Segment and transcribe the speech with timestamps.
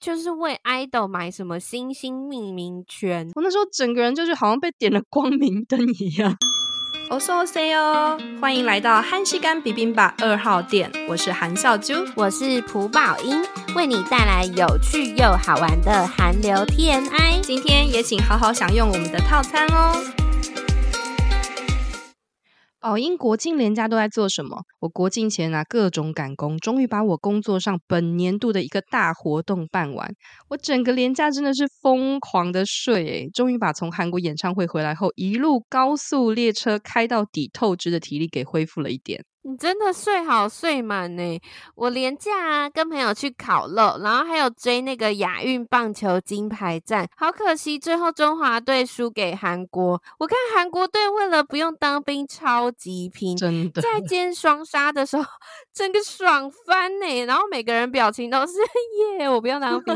[0.00, 3.30] 就是为 idol 买什么星星命名权。
[3.34, 6.34] 我那时候整个人就是好像被点了 光明灯一样。
[7.10, 13.44] おそうせよ，欢迎来到韩食柑 bibimbap 二号店，我是韩笑珠，我是朴宝英，
[13.76, 17.40] 为你带来有趣又好玩的韩流 TMI。
[17.42, 20.00] 今天也请好好享用我们的套餐哦。
[22.82, 24.62] 哦英国庆连假都在做什么？
[24.80, 30.10] 我国庆前啊，各种赶工，终于把我工作上本年度的一个大活动办完。
[30.48, 39.22] 我整个连假真的是疯狂的睡，诶，终于把从韩国演唱会回来后一路高速列车开到底透支的体力给恢复了一点。
[39.42, 41.40] 你真的睡好睡满呢！
[41.74, 47.08] 我连假啊，跟朋友去烤肉，然后还有追那个亚运棒球金牌战。
[47.16, 50.02] 好可惜，最后中华队输给韩国。
[50.18, 53.80] 我看韩国队为了不用当兵，超级拼，真的。
[53.80, 55.24] 在兼双杀的时候，
[55.72, 57.24] 整个爽翻呢！
[57.24, 58.52] 然后每个人表情都是
[59.18, 59.94] 耶，我不用当兵。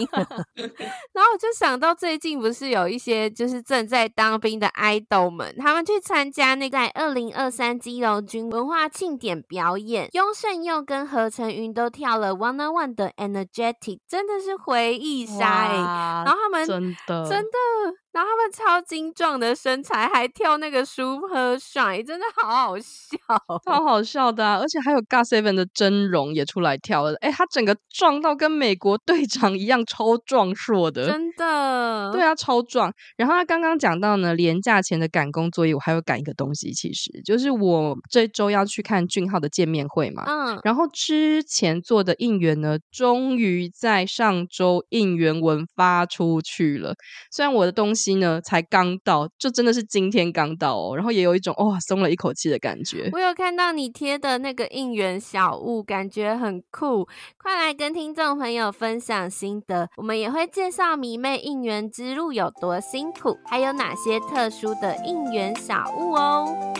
[1.13, 9.34] 然后我就想到最近不是有一些就是正在当兵的爱豆们，他们去参加那个在二零二三基隆军文化庆典。
[9.43, 15.77] 表演，雍胜佑跟何成云都跳了 One on One 的 Energetic，真的是回忆杀欸！
[16.25, 18.04] 然后他们真的真的。
[18.15, 23.19] 然后他们超精壮的身材，还跳那个 Super Shy，真的好好笑，
[23.67, 24.59] 超好笑的啊！
[24.61, 32.13] 而且还有 g a s e v e n 的真容也出来跳了，哎，他整个壮到跟美国队长一样，超壮硕的，真的。
[32.13, 32.93] 对啊，超壮。
[33.17, 40.23] 然后他刚刚讲到呢，连假前的赶工作业，我还有赶一个东西，其实就是我这周要去看俊浩的见面会嘛。
[40.29, 40.61] 嗯。
[40.63, 46.95] 然后之前做的应援呢，终于在上周应援文发出去了。
[47.33, 48.04] 虽然我的东西。
[48.17, 53.09] 呢，才刚到，就真的是今天刚到哦，然后也有一种哇，松了一口气的感觉。
[53.13, 59.89] 我有看到你贴的那个应援小物，感觉很酷，快来跟听众朋友分享心得。
[59.97, 66.75] 我们也会介绍迷妹应援之路有多辛苦，还有哪些特殊的应援小物哦。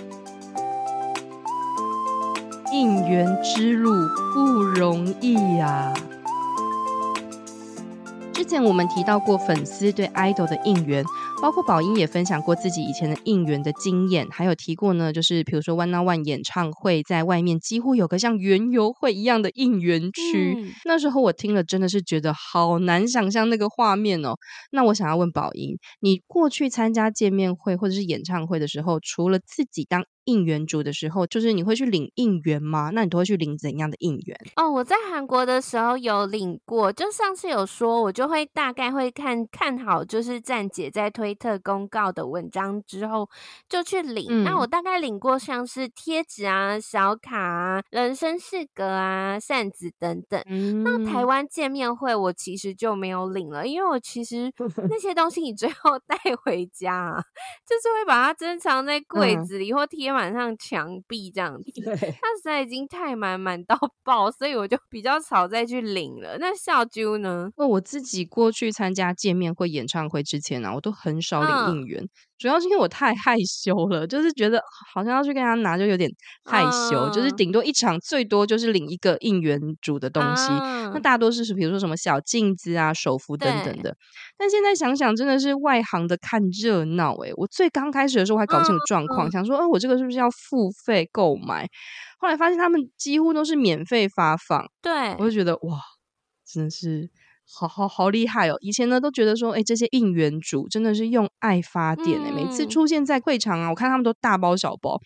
[2.73, 3.93] 应援之路
[4.35, 5.95] 不容易呀。
[8.45, 11.03] 之前我们提到过粉丝对爱豆的应援，
[11.43, 24.35] 包括宝英也分享过自己以前的应援的经验，还有提过呢，就是比如说 One on One 演唱会在外面几乎有个像园游会一样的应援区，嗯、那时候我听了真的是觉得好难想象那个画面哦。
[24.71, 32.91] 那我想要问宝英，你过去参加见面会或者是演唱会的时候，除了自己当应援组的时候，就是你会去领应援吗？
[32.95, 34.39] 那你都会去领怎样的应援？
[34.57, 43.31] 哦，我在韩国的时候有领过，就上次有说，我就会大概会看看好，就是站姐在推特公告的文章之后
[43.69, 44.27] 就去领。
[44.29, 50.43] 嗯、那我大概领过像是贴纸啊、小卡啊、人生四格啊、扇子等等。
[50.47, 54.53] 嗯、那台湾见面会我其实就没有领了，因为我其实
[54.91, 57.23] 那些东西你最后带回家，啊，
[57.69, 60.15] 就是会把它珍藏在柜子里、嗯、或贴。
[60.15, 62.07] 满上墙壁这样子，对，它
[62.37, 66.39] 实在已经太满满到爆，所以我就比较少再去领了。
[66.39, 67.51] 那小啾呢？
[67.57, 72.03] 那我自己过去参加见面会、演唱会之前呢、啊，我都很少领应援。
[72.03, 74.61] 嗯主要是因为我太害羞了，就是觉得
[74.93, 76.11] 好像要去跟他拿就有点
[76.45, 83.97] 害羞，uh, 就是顶多一场最多就是领一个应援组的东西，uh, 那大多是是比如说什么小镜子啊、手幅等等的。
[84.37, 91.67] 但现在想想，真的是外行的看热闹诶，我最刚开始的时候还搞不清楚状况，uh, uh, 想说，哎、呃，我这个是不是要付费购买？
[92.19, 95.79] 后来发现他们几乎都是免费发放，对，我就觉得哇，
[96.47, 97.09] 真的是。
[97.47, 98.57] 好好好厉害哦！
[98.61, 104.99] 以前呢都觉得说，哎，这些应援组真的是用爱发电哎，嗯、每次出现在会场啊，我看他们都大包小包，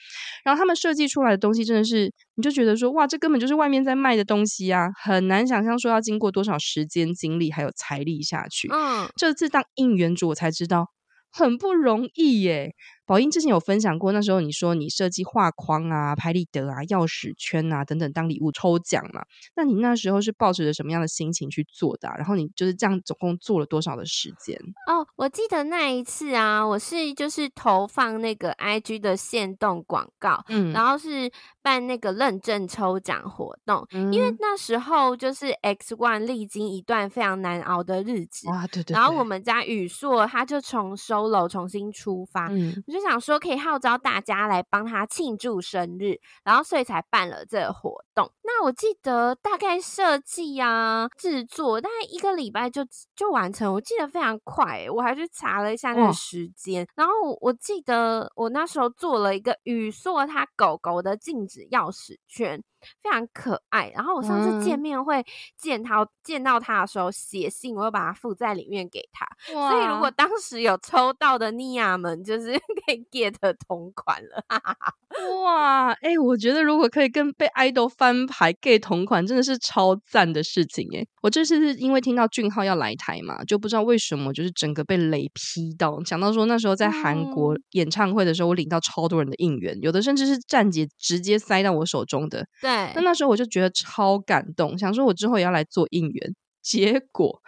[0.45, 8.69] 然后他们设计出来的东西真的是，你就觉得说，哇，这根本就是外面在卖的东西啊，很难想象说要经过多少时间、精力还有财力下去。
[8.73, 10.87] 嗯，这次当应援组我才知道。
[11.31, 12.73] 很不容易耶，
[13.09, 19.25] 宝英之前有分享过，那时候你说你设计画框啊、拍立得啊、钥匙圈啊等等当礼物抽奖嘛，
[19.57, 22.15] 那你那时候是抱着什么样的心情去做的啊？
[22.19, 24.57] 然后你就是这样总共做了多少的时间？
[24.87, 31.31] 哦，我记得那一次啊，我是就是投放那个 IG 的限动广告，嗯，然后是。
[31.69, 48.33] 办那个认证抽奖活动，嗯、因为那时候就是 X One 历经一段非常难熬的日子，啊，对对对，然后我们家宇硕他就从 solo 重新出发，嗯，我就想说可以号召大家来帮他庆祝生日，然后所以才办了这个活动。
[48.49, 52.83] 那我记得大概设计啊、制作大概一个礼拜就
[53.15, 57.13] 就完成，我记得非常快，我还去查了一下那个时间，然后
[57.43, 61.69] 我记得我那时候做了一个宇硕他狗狗的禁止。
[61.69, 62.63] 钥匙圈，
[63.03, 63.93] 非常可爱。
[63.95, 65.23] 然后我上次见面会
[65.59, 69.27] 见他、嗯、见到他的时候写信，我又把它附在里面给他。
[69.45, 72.53] 所以如果当时有抽到的尼亚们，就是
[72.87, 73.35] 可以 get
[73.67, 74.43] 同款了。
[75.43, 81.05] 哇，哎、欸，我觉得如果可以跟被爱豆翻牌 get 同款，真的是超赞的事情耶！
[81.23, 86.01] 我这次是因为听到俊浩要来台嘛，就不知道为什么，就是整个被雷劈到。
[86.05, 92.47] 想到说那时候在韩国演唱会的时候，我领到超多人的应援，有的甚至是站姐直接塞到我手中的。
[92.61, 96.35] 对，那那时候我就觉得超感动，想说我之后也要来做应援。
[96.63, 97.41] 结果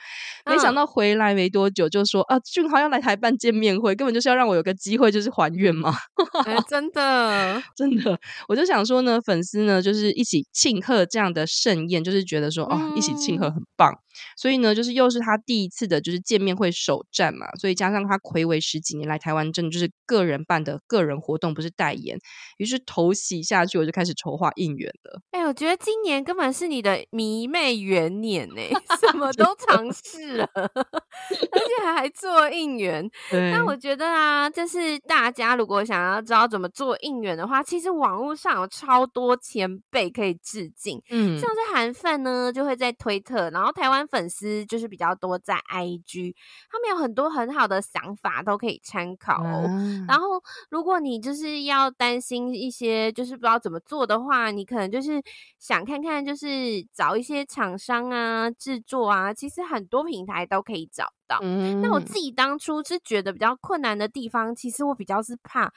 [0.46, 5.94] 没想到回来没多久就说、嗯、啊，俊豪要来台办见面会，根本就是要让我有个机会，就是还愿嘛。
[6.46, 8.18] 欸、真的，真的，
[8.48, 13.94] 我就想说呢，粉丝呢就是一起庆贺这样的盛宴，就是觉得说哦，嗯、一起庆贺很棒。
[14.36, 17.46] 所以呢，就是又是他第一次的，就是见面会首站嘛。
[17.58, 22.18] 所以加上他魁违十几年来台湾，真的就是个人办的个人活动，不是代言。
[22.58, 25.20] 于是头洗下去，我就开始筹划应援了。
[25.30, 28.60] 哎、欸，我觉得今年根本是你的迷妹元年呢，
[29.10, 33.08] 什么都 尝试了，而且还做应援。
[33.30, 41.00] 对那我觉得啊，就是大家如果想要知道怎么做应援的话，其实网络上有超多前辈可以致敬。
[41.10, 44.00] 嗯，像是韩范呢，就会在推特，然后台湾。
[44.10, 46.34] 粉丝就是比较多在 IG，
[46.68, 49.66] 他们有很多很好的想法都可以参考哦。
[49.68, 55.22] 嗯、然后，如果你就是要担心一些就是不知道怎么做的话，你可能就是
[55.60, 61.38] 想看看，就是找一些厂商啊、制作啊，其实很多平台都可以找到。
[61.42, 65.72] 嗯、那我自己当初是觉得比较困难的地方，其实我比较是怕。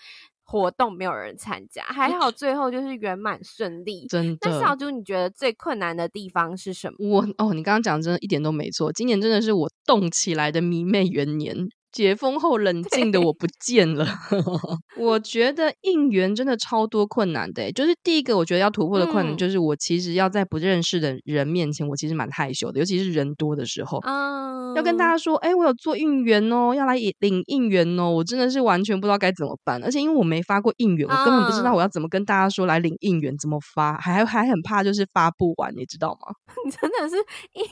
[0.46, 4.06] 活动没有人参加，还好最后就是圆满顺利。
[4.08, 4.52] 真的。
[4.52, 6.98] 那小猪，你觉得最困难的地方是什么？
[7.00, 11.56] 我哦，你刚刚讲真的一点都没错，今年真的是我动起来的迷妹元年。
[11.94, 14.06] 解封后冷静的我不见了，
[15.00, 17.72] 我觉得应援真的超多困难的、欸。
[17.72, 24.00] 就是第一个，我觉得要突破的困难，就是我其实要在不认识的人面前，我其实蛮害羞的，尤其是人多的时候。
[24.04, 29.82] 嗯，要跟大家说，哎、欸，我有做应援哦，要来领应援哦，我真的是完全不知道该怎么办。
[29.84, 36.34] 而且因为我没发过应援，我根本不知道我要怎么跟大家说来领应援，怎么发，还还很怕就是发不完，你知道吗？
[36.66, 37.16] 你 真的是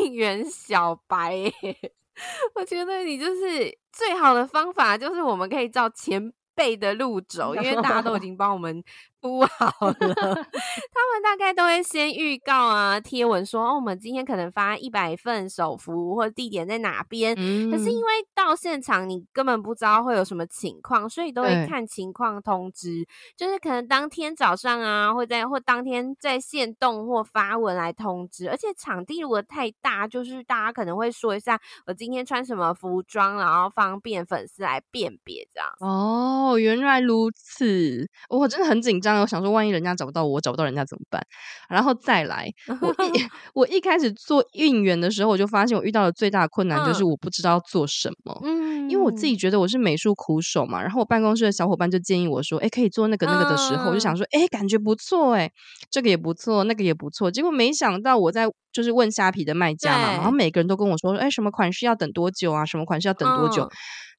[0.03, 1.91] 应援小白、欸。
[2.55, 8.83] 我觉得你就是最好的方法，就是我们可以照前辈的路走，因为大家都已 经帮我们。
[9.21, 17.35] 不好了， 他们大概都会先预告啊，贴文说哦，我们今天可能发一百份手幅，或地点在哪边。
[17.37, 23.05] 嗯、可是因为到现场你根本不知道会有什么情况，所以都会看情况通知。
[23.37, 28.49] 就是可能当天早上啊，会在或当天在线动或发文来通知。
[28.49, 35.69] 而且场地如果太大，就是大家可能会说一下我今天穿什么服装，然后方便粉丝来辨别这样。
[35.79, 39.10] 哦，原来如此，我真的很紧张。
[39.19, 41.21] 我想说，万一人家找不到我，我找不到人家怎么办？
[41.69, 42.49] 然后再来，
[42.79, 48.39] 我一我一开始做应援的时候，我就发现我遇到的最大的困难就是我不知道做什么。
[48.43, 55.51] 嗯，因为我自己觉得我是美术苦手嘛，然后我办公室的小伙伴就建议我说：“哎，可以做那个那个的时候，我就想说，哎，感觉不错，哎，
[55.89, 62.65] 这个也不错，那个也不错。”结果没想到我在就是问虾皮的卖家嘛，然后每个人都跟我说：“哎，什么款式要等多久啊？
[62.65, 63.69] 什么款式要等多久？”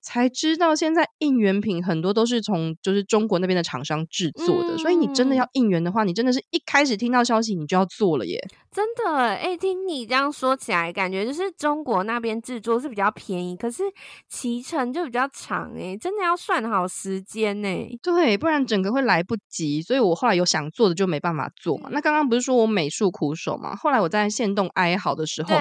[0.03, 8.45] 才知道现在应援品很多都是从就是中国那边的厂商制作的，嗯、所以你真的要应援的话，你真的是一开始听到消息你就要做了耶。
[8.73, 13.85] 真的，哎、欸，听你这样说起来，感觉就是中国那边制作是比较便宜，可是
[14.29, 17.69] 骑程就比较长，哎，真的要算好时间呢。
[18.03, 19.83] 对，不然整个会来不及。
[19.83, 21.91] 所以我后来有想做的就没办法做嘛。
[21.93, 23.77] 那刚刚不是说我美术苦手嘛？
[23.77, 25.55] 后来我在线动哀嚎的时候，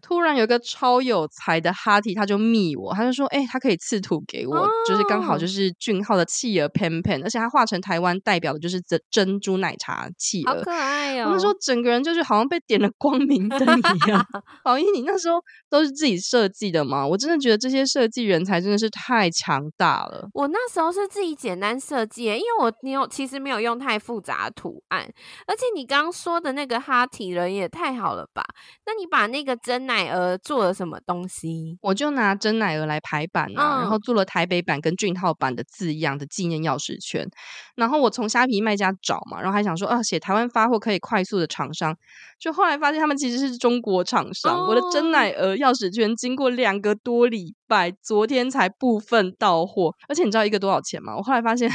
[0.00, 3.73] 突然有一个超有才的哈提，他就密我，他就说，哎、欸，他可以。
[3.76, 11.26] 刺图给我，哦、就是刚好就是俊浩的企鹅 Pen Pen，而且他画成台湾代表的就是珍珍珠奶茶企鹅，好可爱哦！
[11.26, 14.26] 我那时候整个人就是好像被点了光明灯一样。
[14.64, 15.38] 宝英，你那时候
[15.68, 17.06] 都是自己设计的吗？
[17.06, 20.28] 我真的觉得这些设计人才真的是太强大了。
[20.32, 25.02] 我那时候是自己简单设计，因为我你有其实没有用太复杂的图案，
[25.46, 28.44] 而且你刚刚说的那个哈提人也太好了吧？
[28.86, 31.78] 那你把那个真奶鹅做了什么东西？
[31.82, 33.63] 我就拿真奶鹅来排版啊。
[33.64, 37.28] 嗯然后做了台北版跟俊浩版的字样的纪念钥匙圈，
[37.76, 41.94] 然后我从虾皮卖家找嘛，然后还想说啊，写台湾发货可以快速的厂商，
[42.38, 44.56] 就后来发现他们其实是中国厂商。
[44.56, 51.16] 哦、我的真奶鹅钥匙圈经过两个多礼拜，昨天才部分到货，而且你知道一个多少钱吗？
[51.16, 51.70] 我后来发现。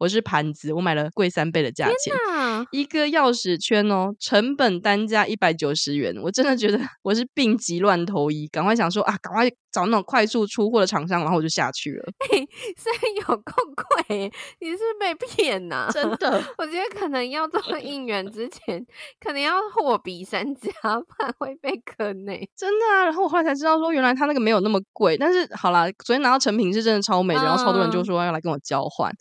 [0.00, 2.14] 我是盘子，我买了贵三倍的价钱，
[2.72, 12.10] 一个钥匙圈哦，成本单价一百九十元，我真的觉得我是病急乱投医，赶快想说啊，赶快找那种快速出货的厂商，然后我就下去了。
[12.30, 13.52] 嘿，虽然有够
[14.08, 15.90] 贵，你是被骗呐、啊？
[15.92, 18.82] 真的， 我觉得可能要做 应援之前，
[19.20, 22.32] 可能要货比三家， 不然会被坑呢。
[22.56, 29.12] 真的啊，然后我后来才知道说，原来他那个没有那么贵，但是好啦，昨天拿到成品是真的超美的，然后超多人就说要来跟我交换。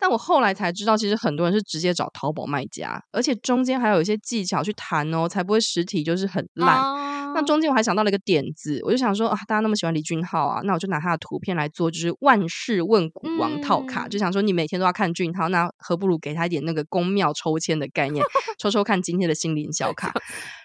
[0.00, 6.80] 但我后来才知道，其实很多人是直接找淘宝卖家，而且中间还有一些技巧去谈哦，才不会实体就是很烂。
[6.80, 7.34] Oh.
[7.34, 18.24] 那中间我还想到了一个点子，我就想说啊，大家那么喜欢李俊浩啊，那我就拿他的图片来做，就是万事问古王套卡，嗯、就想说你每天都要看俊浩，那何不如给他一点那个宫庙抽签的概念，
[18.58, 20.12] 抽抽看今天的心灵小卡。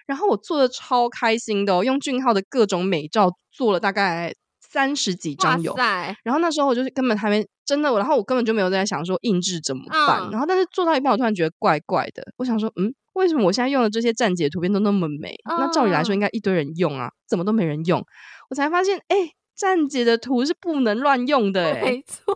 [0.07, 4.33] 然后我做的超开心的哦，用俊浩的各种美照做了大概。
[4.75, 5.73] 三十几张有，
[6.21, 15.33] 然后那时候我就是根本还没真的，然后我根本就没有在想说印制怎么办，嗯、然后但是做到一半，我突然觉得怪怪的，我想说，嗯，为什么我现在用的这些站姐图片都那么美？
[15.49, 18.05] 嗯、那照理来说应该一堆人用啊，怎么都没人用？
[18.49, 19.31] 我才发现，哎、欸。
[19.55, 22.33] 站姐的图是不能乱用的， 欸，没错，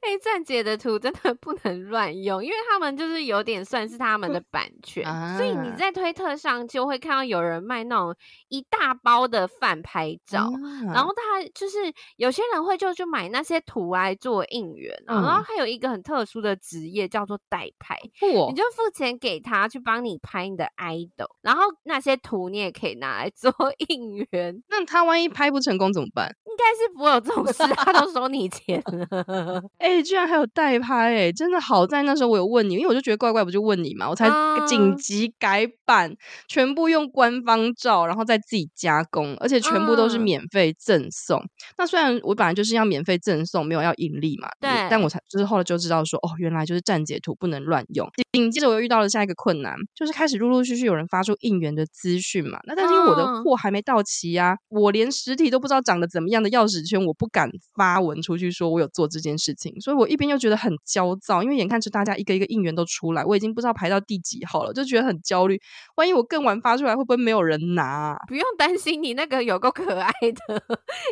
[0.00, 8.14] 哎，站姐的图真的不能乱用，因为他们就是有点算是他们的版权，啊、所以你在推特上就会看到有人卖那种
[8.48, 11.78] 一大包的饭拍照，啊、然后他就是
[12.16, 23.50] 有些人会就去买那些图来做应援，嗯、然后还有一个很特殊的职业叫做代拍，哦、你就付钱给他去帮你拍你的 idol，然后那些图你也可以拿来做
[23.88, 26.30] 应援，那他万一拍不成功怎么办？
[26.44, 29.62] 应该是不会有这种事，他都收你钱了。
[29.78, 34.28] 哎、欸，居然还有代拍，哎，真的好在那时候我有问你，因为我就觉得怪怪，不就问你嘛，我才
[34.66, 36.16] 紧急改版，嗯、
[36.48, 41.38] 全部用官方照，然后再自己加工，而且全部都是免费赠送。
[41.38, 48.06] 嗯、那虽然我本来就是要免费赠送，没有要盈利嘛，对，但我才就是后来就知道说，哦，原来就是站截图不能乱用。
[48.32, 56.31] 紧接着我又遇到了下一个困难，就是开始陆陆续续有人发出应援的资讯嘛，那但是因为我的货还没到齐呀、啊，嗯、我连实体都不知道长得怎么样。
[56.40, 65.60] 的钥匙圈，我不敢发文出去说我有做这件事情，所以我一边又觉得很焦躁，因为眼看着大家一个一个应援都出来，我已经不知道排到第几号了，就觉得很焦虑。
[65.96, 68.16] 万一我更晚发出来，会不会没有人拿啊？
[68.28, 70.62] 不用担心，你那个有够可爱的，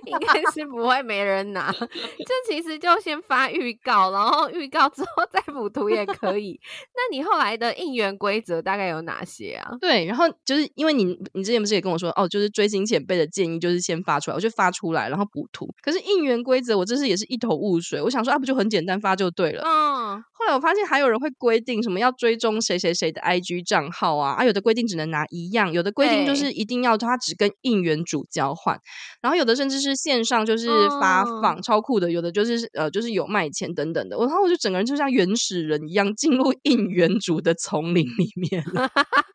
[0.07, 1.73] 应该是不会没人拿。
[1.83, 6.59] 这其实就先发预告，然后预告之后再补图也可以。
[6.95, 9.77] 那你后来的应援规则大概有哪些啊？
[9.81, 15.10] 对，然后就是因为你，你之前不是也跟我说哦，就是追星前辈的建议就是先发出来，我就发出来。
[15.11, 18.01] 然后补图，可是应援规则我真是也是一头雾水。
[18.01, 19.63] 我想说啊，不就很简单发就对了。
[19.65, 28.83] 嗯，后来我发现还有人会规定什么要追踪谁谁谁的 IG 账号啊，啊，有的规定只能拿一样，有的规定就是一定要他只跟应援主交换，欸、
[29.21, 30.69] 然后有的甚至是线上就是
[31.01, 34.17] 发放，嗯、超酷的，有的就是呃就是有卖钱等等的。
[34.17, 38.89] 我然后我就整个人就像原始人一样进入应援主的丛林里面了。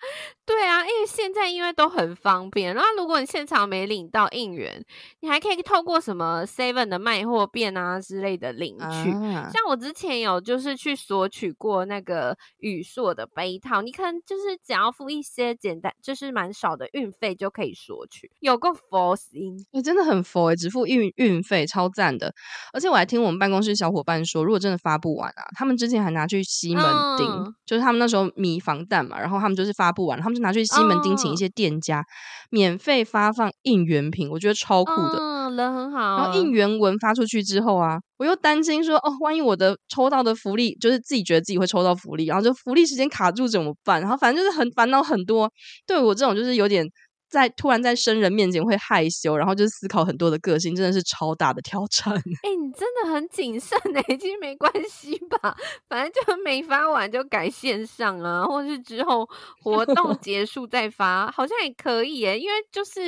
[0.45, 4.83] 对啊，因为现在因为都很方便，然后如果你现场没领到应援，
[5.21, 9.11] 你还可以透过什么 Seven 的卖货店啊之类的领取。
[9.11, 22.33] 啊、像我之前有就是去索取过那个宇硕的杯套，你看就是只要付一些简单，就是蛮少的运费就可以索取，有个佛心，你、欸、真的很佛哎，只付运运费超赞的。
[22.71, 26.83] 而且我还听我们办公室小伙伴说，如果真的发不完啊，他们之前还拿去西门
[27.17, 30.35] 町，嗯、就是他们那时候迷防弹嘛，然后他们就是发不完，他们。
[30.35, 32.03] 就拿去西门町请一些店家、哦、
[32.49, 36.17] 免费发放应援品，我觉得超酷的，嗯，人很好。
[36.17, 44.01] 然后应援文发出去之后啊，我又担心说，哦，万一我的抽到的福利，就是自己觉得自己会抽到福利，然后就福利时间卡住怎么办？
[44.01, 45.49] 然后反正就是很烦恼很多。
[45.87, 46.85] 对我这种就是有点。
[47.27, 52.13] 在突然在生人面前会害羞，然后就思考很多的个性，真的是超大的挑战。
[52.15, 55.55] 哎、欸，你真的很谨慎哎， 其实没关系吧，
[55.89, 59.27] 反正就没发完就改线上啊，或是之后
[59.61, 63.01] 活动 结束再发，好像也可以哎，因为就是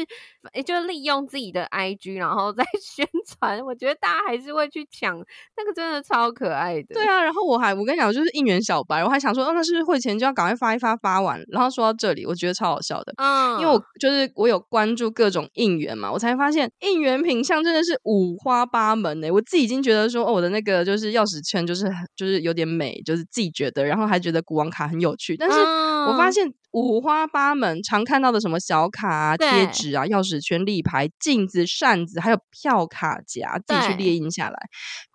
[0.54, 5.16] 哎，就利用自己的 IG 然后再 宣传，我觉得大家还是会去抢，
[5.56, 6.96] 那个真的超可爱的。
[6.96, 11.42] 对啊，然后我还我跟你讲，就是应援小白，我还想说，哦，那是不是会前就要赶快发一发发完？
[11.50, 14.07] 然后说到这里，我觉得超好笑的，嗯，因为我就。
[14.08, 19.30] 就是我有关注各种应援嘛，我才发现应援品相真的是五花八门呢。
[19.30, 21.86] 我自己已经觉得说，哦，我的那个就是钥匙圈，就是
[22.16, 26.54] 就是有点美，就是自己觉得，然后还觉得古王卡很有趣，但是我发现。
[26.72, 34.58] 五花八门，常看到的什么小卡啊、贴纸啊、钥匙圈、立牌、镜子、扇子，还有票卡夹，自己去列印下来。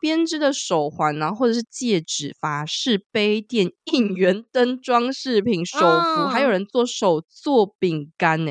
[0.01, 8.51] 编织的手环啊，或者是戒指、法式、杯垫、应援灯、装饰品、手幅，还有人做手做饼干呢，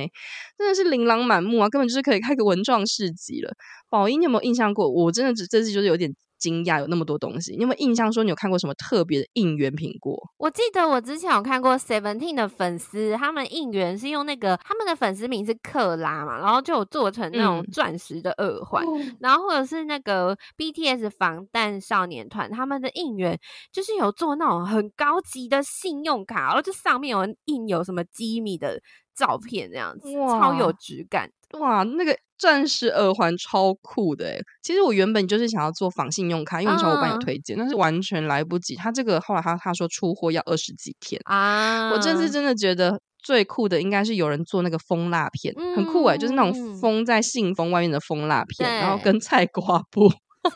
[0.58, 3.52] 真的是琳琅满目啊，根本就是可以开个文创市集了。
[3.90, 4.90] 宝英，你有没有印象过？
[4.90, 6.14] 我真的只这次就是有点。
[6.42, 7.56] 惊讶有那么多东西。
[7.56, 10.20] 你有没有印象说你有看过什么特别的应援品过？
[10.38, 23.40] 我记得我之前有看过 Seventeen 的粉丝，他们应援是用那个他们的粉丝名是克拉嘛，然后就有做成那种钻石的耳环，嗯、然后或者是那个 BTS 防弹少年团他们的应援
[23.72, 28.82] 就是有做那种很高级的信用卡，然后就上面有印有什么机密的
[29.16, 31.30] 照片，这样子超有质感。
[31.60, 34.42] 哇，那个钻石耳环超酷的诶！
[34.64, 38.76] 其实我原本就是想要做仿信用卡，因为小伙伴有推荐，嗯、但是完全来不及。
[38.76, 41.92] 他这个后来他他说出货要二十几天啊！
[41.92, 50.12] 我这次真的觉得最酷的应该是有人做那个蜂蜡片，嗯、很酷诶，就是那种封在信封外面的蜂蜡片，然后跟菜瓜布。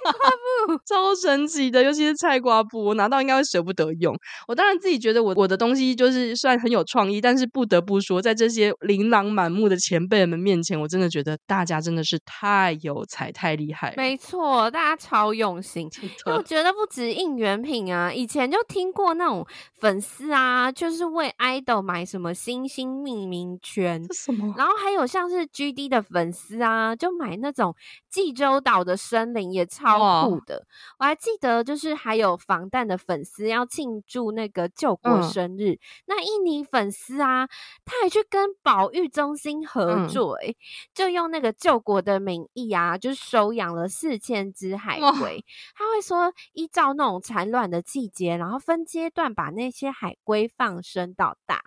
[0.87, 4.15] 超神奇的，尤其是菜瓜布，我拿到应该会舍不得用。
[4.47, 13.93] 我当然自己觉得我我的东西就是算很有创意，但是不得不说，在这些琳琅满目的前辈们面前，我真的觉得大家真的是太有才、太厉害。
[13.97, 15.87] 没错，大家超用心。
[16.25, 19.45] 我觉得不止应援品啊，以前就听过那种
[19.79, 24.53] 粉丝啊，就是为 idol 买什么星星命名权，什么？
[24.57, 27.75] 然后还有像是 GD 的粉丝啊，就买那种
[28.09, 29.65] 济州岛的森林也。
[29.75, 30.61] 超酷的，哇
[30.97, 37.45] 我还记得，就是还有防弹的粉丝要庆祝那个救国生日，嗯、那印尼粉丝啊，
[37.83, 40.55] 他还去跟保育中心合作、欸，诶、嗯、
[40.93, 45.43] 就用那个救国的名义啊，就收养了四千只海龟。
[45.75, 51.61] 他会说，依照那种产卵的季节，然后分阶段把那些海龟放生到大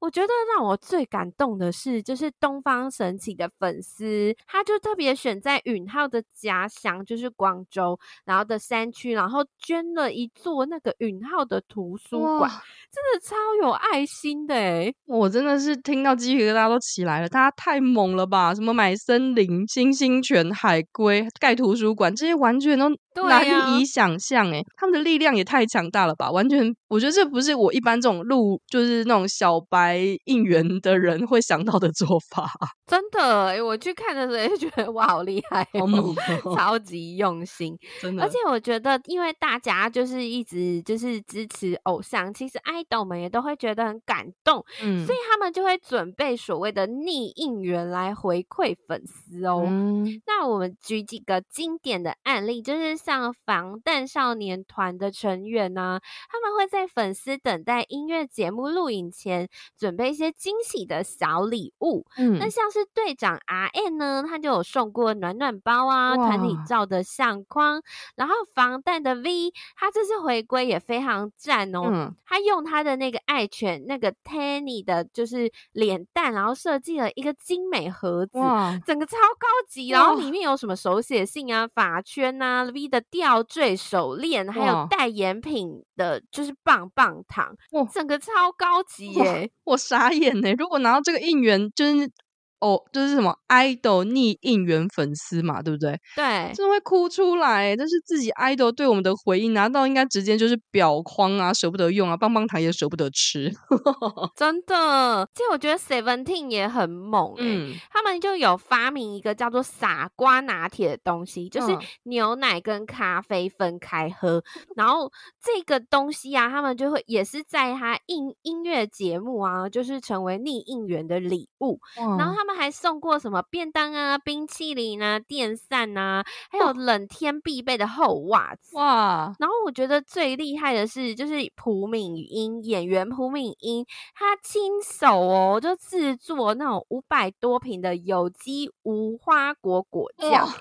[0.00, 7.20] 我觉得让我最感动的是，就是东方神起的粉丝，他就特别选在允浩的家乡，就是。
[7.20, 14.92] 是广州，然后的山区，然后捐了一座那个允浩的图书馆，真的超有爱心的哎！
[15.06, 18.54] 我真的是听到鸡皮疙瘩都起来了，大家太猛了吧？
[18.54, 22.88] 什么买森林、星星泉、海龟、盖图书馆，这些完全都
[23.28, 24.58] 难以想象哎！
[24.58, 26.30] 啊、他们的力量也太强大了吧？
[26.30, 32.50] 完全，我觉得这不是我一般这种路就是那种小白应援的人会想到的做法。
[32.86, 36.14] 真的哎，我去看的时候也觉得哇，好厉害，好猛，
[36.56, 37.10] 超级。
[37.20, 49.64] 用心，真的，而且我觉得，因为大家就是一直就是支持偶像，其实爱豆们也都会觉得很感动，嗯，所以他们就会准备所谓的逆应援来回馈粉丝哦。
[49.66, 62.06] 嗯，那我们举几个经典的案例，就是像防弹少年团的成员呢、啊，他们会在粉丝等待音乐节目录影前，准备一些惊喜的小礼物。
[62.16, 67.00] 嗯，那像是队长 R N 呢，他就有送过暖暖包啊，团体照的。
[67.10, 67.82] 相框，
[68.14, 71.82] 然后防弹的 V，他这次回归也非常赞哦。
[71.90, 79.88] 嗯、他用他的那个爱犬那个 Tanny 的，就是脸蛋，然后设计了一个精美盒子，哇整个超高级。
[79.88, 89.50] 然后里面有什么手写信啊、发圈啊、V 的吊坠手链，还有代言品的，就是棒棒糖，哇整个超高级耶！
[89.64, 92.10] 我傻眼呢，如果拿到这个应援，就是。
[92.60, 95.98] 哦，就是什么 idol 逆应援粉丝嘛，对不对？
[96.14, 97.74] 对，真的会哭出来。
[97.74, 103.50] 但是自己 idol 对我们的回应，拿到应该直接就是表框啊，舍不得用啊，棒棒糖也舍不得吃。
[104.36, 115.10] 真的，其实我觉得 Seventeen 也很猛嗯、他们就有发明一个叫做傻瓜拿铁的东西，就是牛奶跟咖啡分开喝，嗯、然后
[115.42, 122.49] 这个东西啊，他们就会也是在他音音乐节目啊，就是成为逆应援的礼物，嗯、然后他们。
[122.54, 129.34] 还送过什么便当啊、冰淇淋啊、电扇啊，还有冷天必备的厚袜子哇！
[129.38, 133.84] 然后我觉得最厉害的是，就是朴敏英演员朴敏英，
[134.14, 140.54] 她亲手哦就制作那种五百多瓶的有机无花果果酱，哇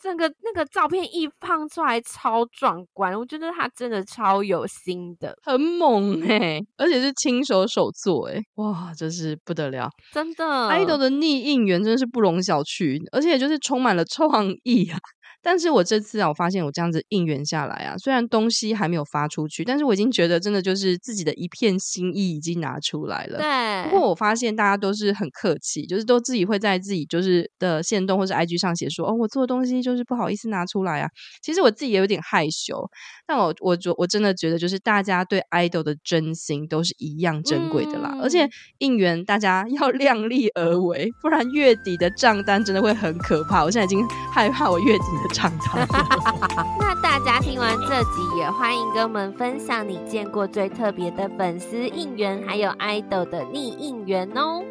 [0.00, 11.15] 整个那个照片一放出来超壮观，我觉得她真的超有心的，很猛哎、欸，而且是亲手手做哎、欸，哇，真是不得了，真的，idol 的。
[11.20, 14.98] 逆应援真的是不容小觑，而且就是充满了创意啊。
[15.46, 23.38] 但是我这次啊，我发现我这样子应援下来啊，虽然东西还没有发出去，但是我已经觉得真的就是自己的一片心意已经拿出来了。
[23.38, 23.84] 对。
[23.88, 31.08] 不过我发现大家都是很客气，就是都自己会在自己就是的线动或者 IG 上写说，哦，我做的东西就是不好意思拿出来啊。
[31.40, 32.84] 其实我自己也有点害羞，
[33.24, 38.10] 但我我觉我真的觉得就是大家对 idol 的真心都是一样珍贵的啦。
[38.14, 43.62] 嗯、而且应援大家要量力而为，不然月底的账单真的会很可怕。
[43.62, 44.04] 我现在已经
[44.34, 45.35] 害怕我月底的。
[46.78, 54.62] 那大家听完这集，也欢迎跟我们分享你见过最特别的粉丝应援，还有爱豆的逆应援哦。